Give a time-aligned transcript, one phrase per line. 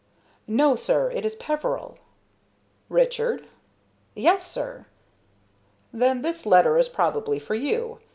[0.47, 1.99] "No, sir; it is Peveril."
[2.89, 3.45] "Richard?"
[4.15, 4.87] "Yes, sir."
[5.93, 7.99] "Then this letter is probably for you.